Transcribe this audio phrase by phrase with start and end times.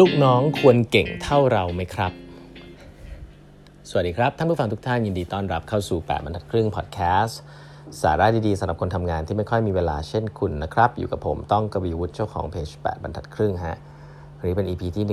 [0.00, 2.12] ลูกน้องควรเก่งเท่าเราไหมครับ
[3.88, 7.38] สวัสดีครับ ท่านผู้ฟังทุกท่านยินดีต้อนรับเข้าสู่ 8บรรทัดครึ่งพอดแคสต์
[8.02, 13.76] สาระดีๆสำหรับคนทำงานที่ไม่ค่อยมีเวลาเช่นคุณนะครับ อยู่กับผมต้องกวีวุฒิเจ้าของเพจ8บรรทัดครึ่งฮะ
[14.38, 15.06] วันนี้เป็น EP ที่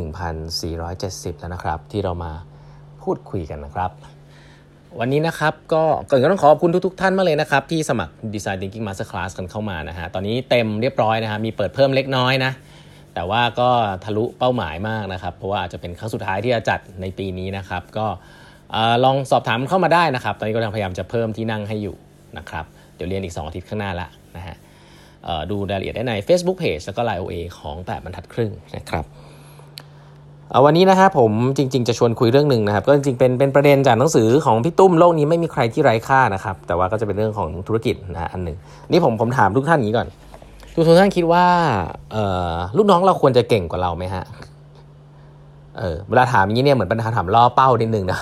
[0.60, 2.32] 1470 แล้วนะครับ ที่เรามา
[3.02, 3.92] พูดคุยกันนะครับ
[5.00, 12.54] วันนี้นะครับก็ก่อนก็ต้องขอบคุณทุก ๆ ท่านมากเลยนะครับ ที่สมัคร Design Thinking Masterclass กันเข้ามานะฮะตอนนี้เต็มเรียบร้อยนะฮะมีเปิดเพิ่มเล็กน้อยนะ
[13.16, 13.70] แต่ว่าก็
[14.04, 18.08] ทะลุเป้าหมายมากนะครับ เพราะว่าอาจจะเป็นครั้งสุดท้ายที่จะจัดในปีนี้นะครับ ก็
[19.04, 21.96] ลองสอบถามเข้ามาได้นะครับ ตอนนี้ก็พยายามจะเพิ่มที่นั่งให้อยู่
[22.38, 22.66] นะครับ
[22.96, 24.56] เดี๋ยวเรียนอีก 2 อาทิตย์ข้างหน้าละนะฮะ
[25.50, 29.06] ดูรายละเอียดได้ใน Facebook Page แล้วก็ Line OA ของ 8 บรรทัดครึ่งนะครับ
[30.66, 38.58] วันนี้นะครับผมจริง ๆ จะชวนคุยเรื่องหนึ่งนะครับ ก็จริงๆเป็นเป็นประเด็นจากหนังสือของพี่ตุ้มโลกนี้ไม่มีใครที่ไร้ค่านะครับ แต่ว่าก็จะเป็นเรื่องของธุรกิจนะอันหนึ่ง
[38.92, 40.08] นี่ผมผมถามทุกท่านอย่างนี้ก่อน
[40.76, 41.46] ทุกท่านคิดว่า
[42.78, 44.24] ลูกน้องเราควรจะเก่งกว่าเราไหมฮะ
[45.80, 48.20] เออเวลาถามอย่างนี้เนี่ยเหมือนปัญหาถามล่อเป้านิดนึงนะ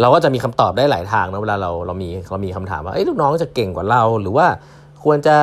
[0.00, 4.46] เราก็จะมีคำตอบได้หลายทางนะเวลาเราเรามีเรามีคำถามว่าเอ้ลูกน้องจะเก่งกว่าเรา หรือว่า
[5.04, 5.36] ควรจะ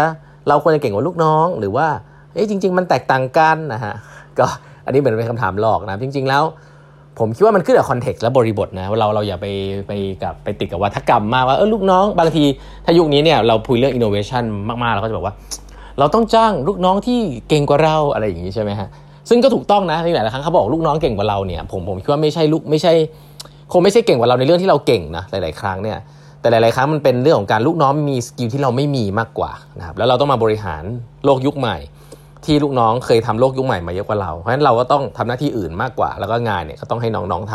[0.48, 1.88] เราควรจะเก่งกว่าลูกน้อง หรือว่า
[2.34, 3.94] เอ้จริง ๆ มันแตกต่างกันนะฮะ
[4.40, 4.46] ก็
[4.86, 6.44] อันนี้เหมือนเป็นคำถามหลอกนะจริง ๆ แล้ว
[7.20, 9.48] ผมคิดว่ามันขึ้นกับคอนเท็กซ์และบริบทนะเราเราอย่าไป
[9.88, 9.92] ไป
[10.24, 12.44] กับไปติดกับวาทกรรมมากว่าเออลูกน้องบางที
[12.86, 14.44] ถ้ายุคนี้เนี่ยเราพูดเรื่องอินโนเวชัน
[14.84, 15.36] มากๆเราก็จะบอกว่า
[16.00, 18.88] เราต้องจ้างลูกน้องที่เก่งกว่าเราอะไรอย่างนี้ใช่ไหมฮะ
[19.30, 22.94] ซึ่งก็ถูกต้องนะที่หลายครั้งเขาบอกลูกน้องเก่งกว่าเราเนี่ยผมผมคิดว่าไม่ใช่ลูกไม่ใช่
[23.72, 25.98] คงไม่ใช่เก่งกว่าเราในเรื่องที่เราเก่งนะหลาย ๆ ครั้งเนี่ย
[26.42, 30.84] แต่หลาย ๆ ครั้งมันเป็นเรื่องของการลูกน้องมี skill ที่เราไม่มีมากกว่านะครับแล้วเราต้องมาบริหาร
[31.26, 31.78] โลกยุคใหม่
[32.46, 37.54] ที่ลูกน้องเคยทำโลกยุคใหม่มาเยอะกว่าเรา เพราะฉะนั้นเราก็ต้องทำหน้าที่อื่นมากกว่า แล้วก็งานเนี่ยก็ต้องให้น้องๆท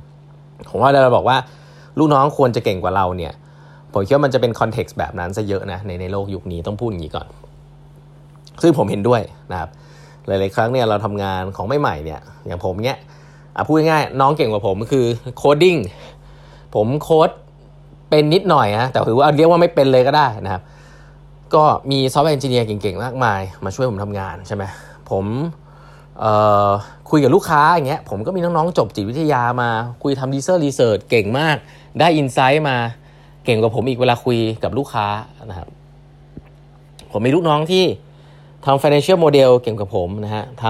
[0.00, 1.36] ำผมว่าเราบอกว่า
[1.98, 3.32] ลูกน้องควรจะเก่งกว่าเราเนี่ย
[3.92, 7.26] ผมคิดว่ามันจะเป็น context แบบนั้นซะเยอะนะในในโลกยุคนี้ต้องพูดอย่างนี้ก่อน
[8.62, 9.20] ซึ่งผมเห็นด้วย
[9.52, 9.70] นะครับ
[10.26, 12.98] หลาย ๆ ครั้งเนี่ยเราทำงานของใหม่ ๆ เนี่ยอย่างผมเนี้ย
[13.66, 15.76] พูดง่ายๆน้องเก่งกว่าผมคือ coding
[16.74, 17.30] ผมโค้ด
[18.10, 20.62] เป็นนิดหน่อยนะแต่ถือว่าเรียกว่าไม่เป็นเลยก็ได้นะครับ
[21.54, 24.64] ก็มี software engineer เก่ง ๆ มากมาย มาช่วยผมทำงานใช่ไหม
[25.10, 25.24] ผม
[27.10, 29.70] คุยกับลูกค้าอย่างเงี้ยผมก็มีน้อง ๆ จบจิตวิทยามา
[30.02, 31.56] คุยทำดีเซอร์รีเสิร์ชเก่งมาก
[32.00, 32.76] ได้อินไซต์มา
[33.44, 35.06] เก่งกว่าผมอีกเวลาคุยกับลูกค้า
[35.50, 35.68] นะครับ
[37.12, 37.84] ผมมีลูกน้องที่
[38.66, 40.66] ทำ financial model เกี่ยวกับผมนะฮะท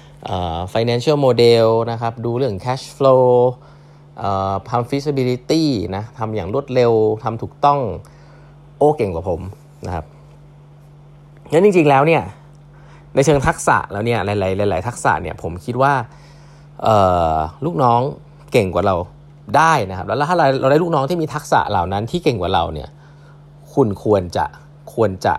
[0.00, 3.26] ำ financial model นะครับดูเรื่อง cash flow
[4.70, 5.64] ทำ feasibility
[5.96, 7.80] นะทำอย่างรวดเร็วทำถูกต้อง
[8.78, 9.40] โอ้เก่งกว่าผม
[9.86, 10.04] นะครับ
[11.52, 12.22] งั้นจริง ๆ แล้วเนี่ย
[13.14, 14.28] ในเชิงทักษะแล้วเนี่ยห
[14.60, 15.92] ลายๆหลาย ๆ ทักษะเนี่ยผมคิดว่า
[17.64, 18.00] ลูกน้อง
[18.52, 18.96] เก่งกว่าเรา
[19.56, 22.88] ได้นะครับ แล้วถ้าเราได้ลูกน้องที่มีทักษะเหล่านั้นที่เก่งกว่าเราเนี่ย
[23.74, 24.44] คุณควรจะ
[24.94, 25.34] ควรจะ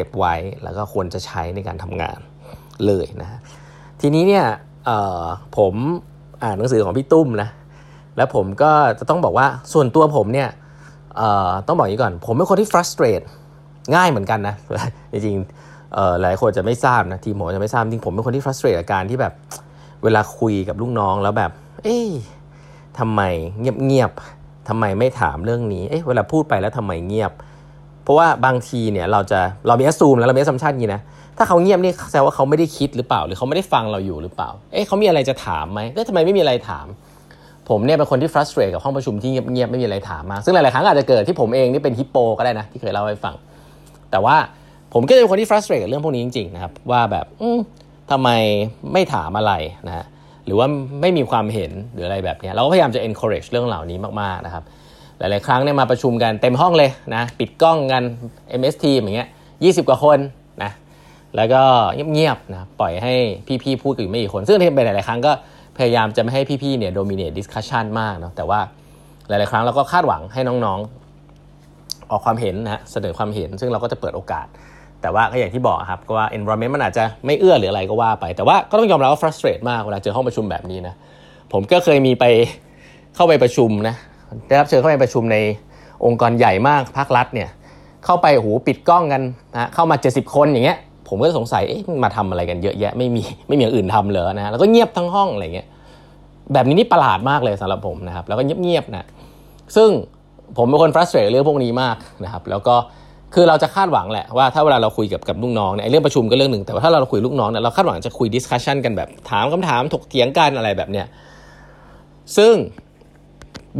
[0.00, 2.18] ก็บไว้แล้วก็ควรจะใช้ในการทำงาน
[2.86, 3.40] เลยนะ
[4.00, 4.44] ทีนี้เนี่ย
[5.56, 5.74] ผม
[6.42, 7.48] อ่านหนังสือของพี่ตุ้มนะ
[8.16, 10.48] แล้วผมก็จะต้องบอกว่าส่วนตัวผมเนี่ย
[11.66, 13.24] ต้องบอกอย่างนี้ก่อน ผมเป็นคนที่ frustrate
[13.94, 14.54] ง่ายเหมือนกันนะ
[15.12, 19.32] จริงๆหลายคนจะไม่ทราบนะทีมผมจะไม่ทราบจริงผมเป็นคนที่ frustrate กับการที่แบบ
[20.04, 21.50] เวลาคุยกับลูกน้องแล้วแบบ
[21.84, 22.10] เอ๊ะ
[22.98, 23.20] ทำไม
[23.60, 27.32] เงียบๆทำไมไม่ถามเรื่องนี้ เอ๊ะเวลาพูดไปแล้วทำไมเงียบ
[28.04, 31.02] เพราะว่าบางทีเนี่ยเราจะเรามี assume แล้วเรามี assumption นี้นะ
[31.38, 36.86] ถ้าเขาเงียบนี่แสดงว่าเขาไม่ได้คิดหรือเปล่า หรือเขาไม่ได้ฟังเราอยู่หรือเปล่า เอ๊ะเขามีอะไรจะถามไหมเอ๊ะทำไมไม่มีอะไรถาม
[37.68, 43.34] ผมเนี่ยเป็นคนที่ฟรัสเตรตกับห้องประชุมที่เงียบๆไม่มีอะไรถามมาซึ่งหลายๆครั้งอาจจะเกิดที่ผมเองนี่เป็นฮิปโปก็ได้นะที่เคยเล่าให้ฟัง
[44.10, 44.36] แต่ว่า
[44.94, 47.48] ผมก็จะเป็นคนที่ฟรัสเตรตกับเรื่องพวกนี้จริงๆนะครับว่าแบบอื
[48.10, 48.28] ทำไม
[48.92, 49.52] ไม่ถามอะไร
[49.86, 50.04] นะฮะ
[50.46, 50.66] หรือว่า
[51.00, 54.64] ไม่มีความเห็นหรืออะไรแบบนี้เราก็พยายามจะ encourage เรื่องเหล่านี้มากๆนะครับ
[55.20, 58.02] หลาย ๆ ครั้งเนี่ยมาประชุมกันเต็มห้องเลยนะปิดกล้องกัน
[58.60, 59.28] MST อย่างเงี้ย
[59.62, 60.18] ยีกว่าคน
[60.62, 60.70] นะ
[61.36, 61.62] แล้วก็
[62.12, 63.12] เงียบๆนะปล่อยให้
[63.62, 65.32] พี่ ๆ พูดกันอยู่ไม่กี่คน ซึ่งเป็นหลาย ๆ ครั้งก็
[65.78, 68.60] พยายามจะไม่ให้พี่ ๆ เนี่ย dominate discussion มากเนาะแต่ว่า
[69.28, 74.46] หลาย ๆ ครั้งเราก็คาดหวังให้น้องๆ ออกความเห็นนะเสนอความเห็นซึ่งเราก็จะเปิดโอกาส
[75.02, 80.94] แต่ว่าก็อย่างที่บอกครับก็ว่า environment มันอาจจะไม่เอื้อหรืออะไรก็ว่าไป แต่ว่าก็ต้องยอมรับว่า frustrate มากเวลาเจอห้องประชุมแบบนี้นะ
[81.52, 82.24] ผมก็เคยมีไป
[83.14, 83.94] เข้าไปประชุมนะ
[84.48, 85.36] ได้รับเชิญเข้าไปประชุมใน
[86.04, 87.48] องค์กรใหญ่มากภาครัฐเนี่ย
[88.04, 89.22] เข้าไปหูปิดกล้องกัน
[89.54, 90.78] นะเข้ามา 70 คนอย่างเงี้ย
[91.08, 95.68] ผมก็สงสัยเอ๊ะมาทำอะไรกันเยอะแยะไม่มีไม่มีอย่างอื่นทำเลยนะแล้วก็เงียบทั้งห้องอะไรเงี้ย
[96.52, 99.06] แบบนี้นี่ประหลาดมากเลยสำหรับผมนะครับแล้วก็เงียบๆนะ
[99.76, 99.88] ซึ่ง
[100.56, 102.74] ผมเป็นคน frustrate เรื่องพวกนี้มากนะครับ แล้วก็
[103.34, 111.06] คือเราจะคาดหวังแหละว่าถ้าเวลาเราคุยกับกับลูกน้องเนี่ยเรื่องประชุมก็เรื่องหนึ่งแต่ว่าถ้าเราคุยลูกน้องเนี่ยเราคาดหวังจะคุย discussion กันแบบถามคำถามถกเถียงกันอะไรแบบเนี้ย
[112.36, 112.54] ซึ่ง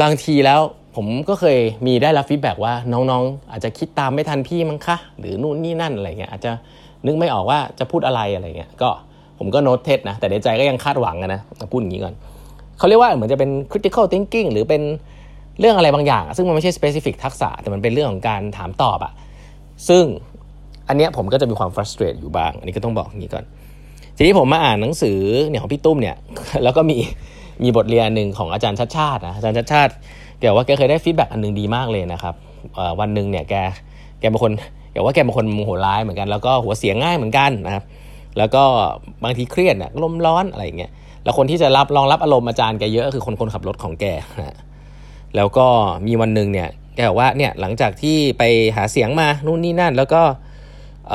[0.03, 0.61] บางทีแล้ว
[0.97, 6.53] ผมก็เคยมีได้รับ feedback ว่าน้องๆ อาจจะคิดตามไม่ทันพี่มั้งคะ หรือนู่นนี่นั่นอะไรเงี้ยอาจจะ
[7.07, 8.91] นึกไม่ออกว่าจะพูดอะไรอะไรเงี้ยก็
[9.39, 11.41] ผมก็ noted นะ แต่ในใจก็ยังคาดหวังนะ
[11.73, 12.15] พูดอย่างนี้ก่อน
[12.79, 14.83] เขาเรียกว่าเหมือนจะเป็น critical thinking หรือเป็น
[15.61, 19.13] เรื่องอะไรบางอย่าง ซึ่งมันไม่ใช่ specific ทักษะ แต่มันเป็นเรื่องของการถามตอบอะ
[19.89, 20.05] ซึ่ง
[20.89, 23.45] อันเนี้ยผมก็จะมีความ frustrate อยู่บ้าง อันนี้ก็ต้องบอกอย่างนี้ก่อน
[24.17, 26.17] ทีนี้ผมมาอ่านหนังสือเนี่ยของพี่ตุ้มเนี่ย
[26.65, 26.99] แล้วก็มี
[27.63, 29.93] มีบทเรียนหนึ่งของอาจารย์ชัดชาตินะอาจารย์ชัดชาติ
[30.41, 32.35] แกว่าแกเคยได้ฟีดแบ็กอันหนึ่งดีมากเลยนะครับ
[33.01, 33.55] วันหนึ่งเนี่ยแก
[34.21, 34.53] แกเป็นคน
[34.93, 37.85] แกว่าแกเป็นคนโมโหร้ายเหมือนกันแล้วก็หัวเสียงง่ายเหมือนกันนะครับ
[38.39, 38.65] แล้วก็
[39.25, 40.91] บางทีเครียดเนี่ยลมร้อนอะไรอย่างเงี้ย
[41.25, 44.05] แล้วคนที่จะรับรองรับอารมณ์อาจารย์แกเยอะคือคนคนขับรถของแก
[44.41, 44.57] นะ
[45.37, 45.67] แล้วก็
[46.07, 48.43] มีวันหนึ่งเนี่ยแกบอกว่าเนี่ยหลังจากที่ไป
[48.77, 50.23] หาเสียงมานู่นนี่นั่น แล้วก็
[51.09, 51.13] เ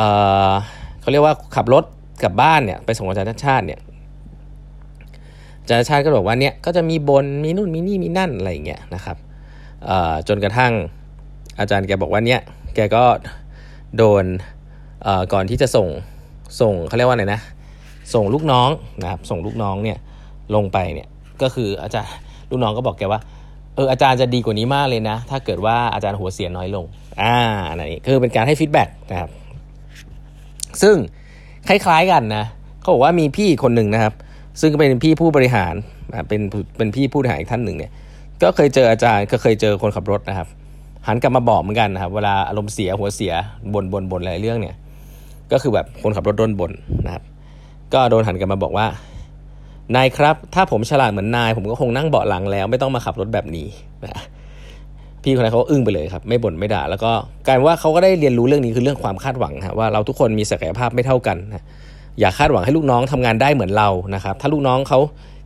[1.01, 1.83] เขาเรียกว่าขับรถ
[2.23, 3.79] กลับบ้านเนี่ยไปส่งอาจารย์ชาติเนี่ย
[5.69, 9.17] จารย์ชาติก็บอกว่าเนี่ยก็จะมีบนมีนู่นมีนี่มีนั่นอะไรอย่างเงี้ยนะครับ
[10.27, 10.73] จนกระทั่ง
[11.59, 12.41] อาจารย์แกบอกว่าเนี่ย
[12.75, 13.03] แกก็
[13.97, 14.25] โดน
[15.33, 15.87] ก่อนที่จะส่ง
[16.61, 17.41] ส่งเขาเรียกว่าไงนะ
[18.13, 18.69] ส่งลูกน้อง
[19.01, 19.97] นะครับส่งลูกน้องเนี่ย
[20.55, 21.07] ลงไปเนี่ย
[21.41, 22.13] ก็คืออาจารย์
[22.49, 23.19] ลูกน้องก็บอกแกว่า
[23.75, 26.85] เอออาจารย์จะดีกว่านี้มากเลยนะ ถ้าเกิดว่าอาจารย์หัวเสียน้อยลง
[27.21, 27.35] อ่า
[27.69, 29.29] อันนี้คือเป็นการให้ feedback นะครับ
[30.81, 30.95] ซึ่ง
[31.67, 32.45] คล้ายๆกันนะ
[32.79, 34.13] เขาบอกว่ามีพี่คนหนึ่งนะครับ
[34.59, 35.73] ซึ่งก็เป็นพี่ผู้บริหาร
[36.27, 36.41] เป็น
[36.77, 37.91] เป็นพี่ผู้บริหารอีกท่านหนึ่งเนี่ย
[38.43, 40.47] ก็เคยเจออาจารย์ก็เคยเจอคนขับรถนะครับ
[41.07, 43.33] หันกลับมาบอกเหมือนกันนะครับ เวลาอารมณ์เสียหัวเสีย
[43.73, 44.75] บ่นบ่นบ่นอะไรเรื่องเนี่ย
[45.51, 46.71] ก็คือแบบคนขับรถโดนบ่น
[47.05, 47.23] นะครับ
[47.93, 48.87] ก็โดนหันกลับมาบอกว่า
[49.95, 53.67] นายครับ ถ้าผมฉลาดเหมือนนาย ผมก็คงนั่งเบาะหลังแล้ว ไม่ต้องมาขับรถแบบนี้
[54.03, 54.23] นะ
[55.23, 57.11] พี่คนนั้นเขาอึ้งไปเลยครับ ไม่บ่นไม่ด่า แล้วก็
[57.47, 61.63] กลายว่าเขาก็ได้เรียนรู้เรื่องนี้คือเรื่องความคาดหวังนะว่าเราทุกคนมีศักยภาพไม่เท่ากันนะ
[62.19, 64.99] อย่าคาดหวังให้ลูกน้องทำงานได้เหมือนเรานะครับ ถ้าลูกน้องเขา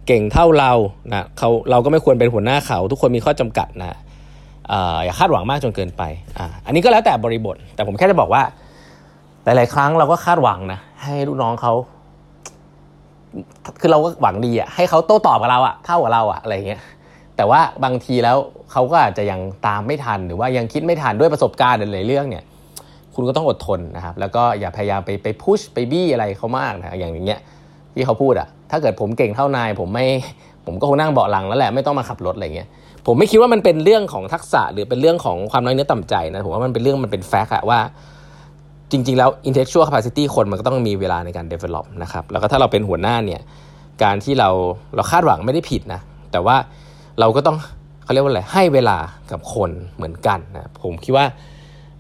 [0.08, 0.72] เก่งเท่าเรา
[1.14, 3.98] นะเขาเราก็ไม่ควรเป็นหัวหน้าเขา ทุกคนมีข้อจำกัดนะ
[5.04, 6.04] อย่าคาดหวังมากจนเกินไป
[6.38, 8.44] ออันนี้ก็แล้วแต่บริบท แต่ผมแค่จะบอกว่า
[9.44, 11.74] หลาย ๆ ครั้งเราก็คาดหวังนะ ให้ลูกน้องเขา
[13.80, 16.82] คือเราก็หวังดีอะให้เขาโต้ตอบกับเราอะเท่ากับเราอะอะไรเงี้ย
[17.36, 18.38] แต่ว่าบางทีแล้ว
[18.72, 22.44] เขาก็อาจจะยังตามไม่ทันหรือว่ายังคิดไม่ทันด้วยประสบการณ์หลายเรื่องเนี่ย
[23.16, 27.40] คุณก็ต้องอดทนนะครับ แล้วก็อย่าพยายามไปไปพุชไปบี้อะไรเขามากนะอย่างเงี้ย
[27.96, 30.06] ที่เขาพูดอะถ้าเกิดผมเก่งเท่านาย ผมไม่
[30.66, 32.68] ผมก็คงนั่งเบาะหลังแล้วแหละไม่ต้องมาขับรถอะไรเงี้ย
[33.06, 37.80] ผมไม่คิดว่ามันเป็นเรื่องของทักษะหรือเป็นเรื่องของความน้อยเนื้อต่ำใจนะผมว่ามันเป็นเรื่องมันเป็นแฟกต์อะว่า
[38.92, 43.42] จริง ๆ แล้ว intellectual capacity คนมันก็ต้องมีเวลาในการ develop นะครับแล้วก็ถ้าเราเป็นหัวหน้าเนี่ย
[44.04, 44.50] การที่เรา
[44.96, 46.02] เราคาดหวังไม่ได้ผิดนะ
[46.32, 46.56] แต่ว่า
[47.20, 47.58] เราก็ต้อง
[48.04, 48.98] เขาเรียกว่าอะไรให้เวลา
[49.32, 51.26] กับคนเหมือนกันนะผมคิดว่า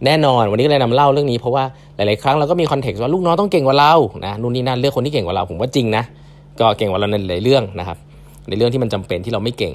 [0.05, 1.63] แน่นอนวันนี้ก็เลยนำเล่าเรื่องนี้เพราะว่า
[1.95, 3.93] หลาย ๆ ครั้งเราก็มี context ว่าลูกน้องต้องเก่งกว่าเรา
[4.25, 6.03] นะนู่นนี่นั่นเลือกคนที่เก่งกว่าเราผมว่าจริงนะ
[6.59, 7.97] ก็เก่งกว่าเราในหลายเรื่องนะครับ
[8.47, 9.73] ในเรื่องที่มันจำเป็นที่เราไม่เก่ง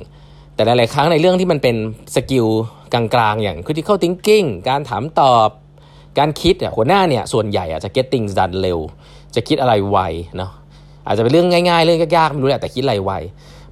[0.54, 1.76] แต่หลาย ๆ ครั้งในเรื่องที่มันเป็น
[2.14, 2.46] skill
[2.92, 5.48] กลาง ๆ อย่าง critical thinking การถามตอบ
[6.18, 8.78] การคิดเนี่ยหัวหน้าเนี่ยส่วนใหญ่อาจจะ get things done เร็ว
[9.34, 9.98] จะคิดอะไรไว
[10.36, 10.50] เนาะ
[11.06, 13.12] อาจจะเป็นเรื่องง่าย ๆ เรื่องยากๆไม่รู้แหละแต่คิดอะไรไว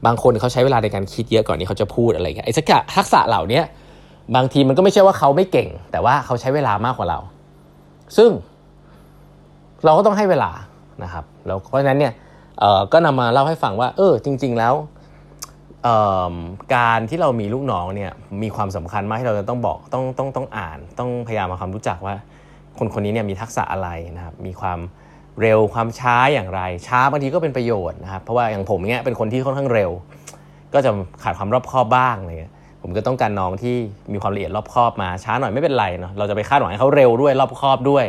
[0.06, 2.54] บางคนเขาใช้เวลาในการคิดเยอะก่อนที่เขาจะพูดอะไรเงี้ยไอ้
[2.96, 3.60] ทักษะเหล่านี้
[4.36, 7.18] บางทีมันก็ไม่ใช่ว่าเขาไม่เก่ง แต่ว่าเขาใช้เวลามากกว่าเรา
[8.16, 8.30] ซึ่ง
[9.84, 10.50] เราก็ต้องให้เวลา
[11.02, 12.12] นะครับแล้วเพราะฉะนั้นเนี่ย
[12.92, 14.74] ก็นำมาเล่าให้ฟังว่า เออ จริง ๆ แล้ว
[16.76, 18.12] การที่เรามีลูกน้องเนี่ย
[18.42, 22.14] มีความสำคัญมากที่เราจะต้องบอกต้องต้องต้องอ่าน ต้องพยายามมาความรู้จักว่า
[22.78, 24.78] คนคนนี้เนี่ยมีทักษะอะไรนะครับมีความ
[25.40, 29.90] เร็วความช้าอย่างไร ช้าบางทีก็เป็นประโยชน์นะครับเพราะว่าอย่างผมเนี่ยเป็นคนที่ค่อนข้างเร็ว
[30.74, 30.90] ก็จะ
[31.22, 33.74] ขาดความรอบคอบบ้างอะไรเงี้ย ผมก็ต้องการน้องที่
[34.12, 38.04] มีความละเอียดรอบคอบมาช้าหน่อยไม่เป็นไรเนาะเราจะไปคาดหวังให้เขาเร็วด้วยรอบคอบด้วย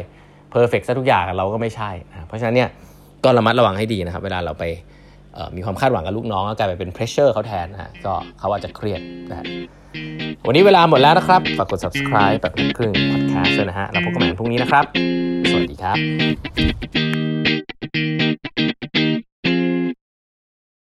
[0.51, 2.69] เพอร์เฟกต์ซะทุกอย่างเราก็ไม่ใช่นะเพราะฉะนั้นเนี่ย
[3.23, 4.63] ก็ระมัดระวังให้ดีนะครับ เวลาเราไป
[5.55, 9.45] มีความคาดหวังกับลูกน้องก็กลายไปเป็นเพรสเชอร์เขาแทนนะฮะก็เขาอาจจะเครียดนะฮะ
[10.47, 14.85] วันนี้เวลาหมดแล้วนะครับ ฝากกด subscribe แบบครึ่ง podcast ด้วยนะฮะ แล้วพบกันใหม่พรุ่งนี้นะครับ
[15.49, 15.97] สวัสดีครับ